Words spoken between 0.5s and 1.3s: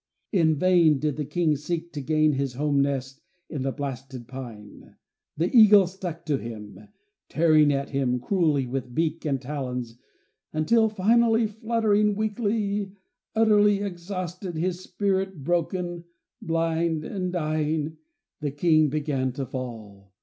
vain did the